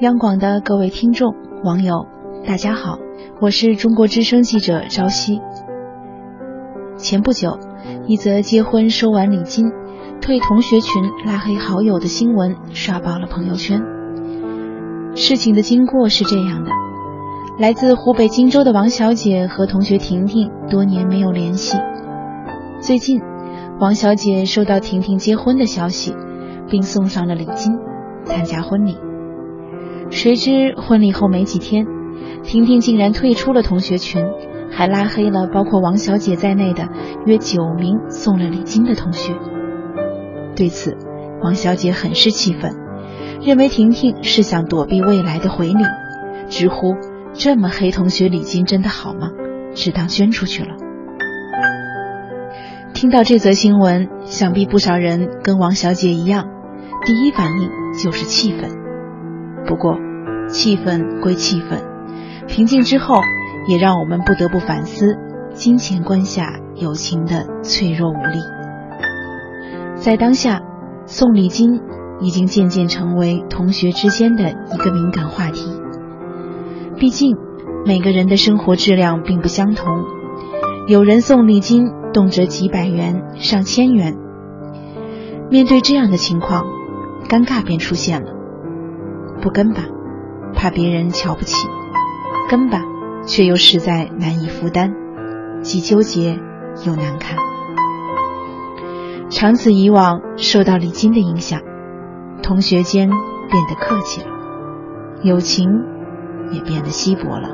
[0.00, 2.06] 央广的各位听众、网友，
[2.44, 2.98] 大家好，
[3.40, 5.40] 我是中国之声记者朝夕。
[6.96, 7.58] 前不久，
[8.06, 9.70] 一则结婚收完礼金、
[10.20, 13.80] 退同学群、拉黑好友的新闻刷爆了朋友圈。
[15.14, 16.70] 事情的经过是这样的：
[17.58, 21.78] 来自湖北荆州的王小姐和同学婷婷多年没有联系，
[22.80, 23.20] 最近，
[23.78, 26.16] 王小姐收到婷婷结婚的消息，
[26.68, 27.78] 并送上了礼金，
[28.24, 28.98] 参加婚礼。
[30.10, 31.86] 谁知婚礼后没几天，
[32.42, 34.24] 婷婷竟然退出了同学群，
[34.70, 36.88] 还拉黑了包括王小姐在内的
[37.24, 39.34] 约九名送了礼金的同学。
[40.54, 40.96] 对此，
[41.42, 42.72] 王小姐很是气愤，
[43.40, 45.82] 认为婷婷是想躲避未来的回礼，
[46.48, 46.94] 直呼
[47.32, 49.30] 这么黑同学礼金真的好吗？
[49.74, 50.76] 只当捐出去了。
[52.92, 56.48] 听到这则新闻，想必不少人跟王小姐一样，
[57.04, 58.70] 第一反应就是气愤。
[59.66, 59.96] 不过，
[60.48, 61.82] 气愤归气愤，
[62.46, 63.16] 平静之后，
[63.68, 65.16] 也让我们不得不反思
[65.52, 68.38] 金钱观下友情的脆弱无力。
[69.96, 70.62] 在当下，
[71.06, 71.80] 送礼金
[72.20, 75.72] 已经渐渐成为同学之间的一个敏感话题。
[76.96, 77.36] 毕竟，
[77.84, 80.04] 每个人的生活质量并不相同，
[80.86, 84.16] 有人送礼金动辄几百元、上千元。
[85.50, 86.64] 面对这样的情况，
[87.28, 88.32] 尴尬便出现了。
[89.40, 89.82] 不跟吧，
[90.54, 91.56] 怕别人瞧不起；
[92.48, 92.82] 跟吧，
[93.26, 94.94] 却又实在难以负担，
[95.62, 96.38] 既纠结
[96.86, 97.36] 又难堪。
[99.30, 101.60] 长此以往，受到礼金的影响，
[102.42, 104.26] 同学间变得客气了，
[105.22, 105.68] 友情
[106.52, 107.48] 也变得稀薄了。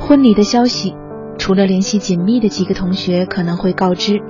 [0.00, 0.96] 婚礼的消息，
[1.36, 4.22] 除了联系紧密的几个同学可能会告知，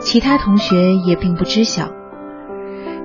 [0.00, 1.90] 其他同学也并不知晓。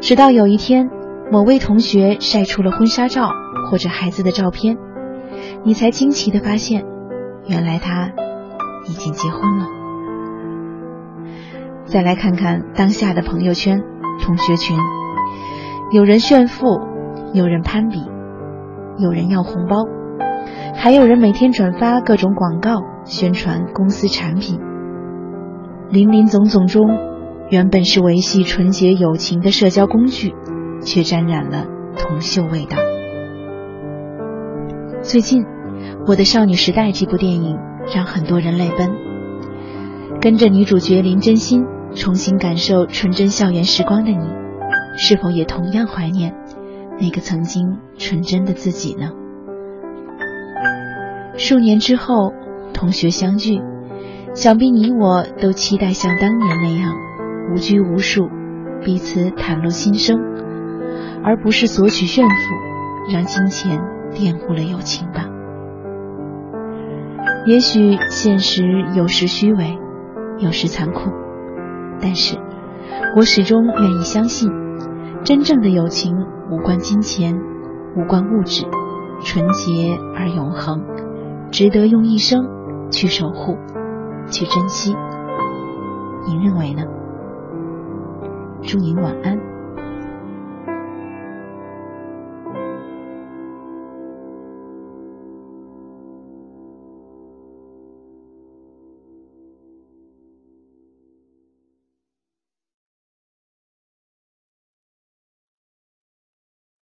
[0.02, 0.90] 直到有一天。
[1.32, 3.30] 某位同学晒出了婚纱照
[3.70, 4.78] 或者孩子的照片，
[5.64, 6.84] 你才惊奇的发现，
[7.48, 8.12] 原来他
[8.90, 9.66] 已经结婚了。
[11.86, 13.82] 再来看看当下的朋友圈、
[14.22, 14.76] 同学群，
[15.94, 16.82] 有人炫富，
[17.34, 18.04] 有人攀比，
[18.98, 19.86] 有人要红包，
[20.76, 24.60] 还有人每天转发各种广告宣传公司产品。
[25.90, 26.90] 林林总总中，
[27.52, 30.34] 原本是维系纯洁友情的社交工具。
[30.84, 32.76] 却沾染了铜锈味道。
[35.04, 35.44] 最近，
[36.08, 37.56] 《我的少女时代》这部电影
[37.94, 38.90] 让很多人泪奔。
[40.20, 41.64] 跟着女主角林真心
[41.94, 44.28] 重新感受纯真校园时光的你，
[44.98, 46.36] 是否也同样怀念
[47.00, 49.12] 那个曾经纯真的自己呢？
[51.38, 52.34] 数年之后，
[52.74, 53.62] 同学相聚，
[54.34, 56.92] 想必你我都期待像当年那样
[57.52, 58.30] 无拘无束，
[58.82, 60.20] 彼此袒露心声。
[61.24, 63.80] 而不是索取炫富，让金钱
[64.12, 65.28] 玷污了友情吧。
[67.46, 68.64] 也许现实
[68.96, 69.78] 有时虚伪，
[70.40, 71.12] 有时残酷，
[72.02, 72.38] 但是
[73.16, 74.52] 我始终愿意相信，
[75.24, 76.16] 真正的友情
[76.50, 77.40] 无关金钱，
[77.96, 78.66] 无关物质，
[79.24, 80.84] 纯洁而永恒，
[81.52, 82.48] 值得用一生
[82.90, 83.58] 去守护，
[84.32, 84.96] 去珍惜。
[86.28, 86.84] 您认为呢？
[88.72, 89.61] 祝您晚安。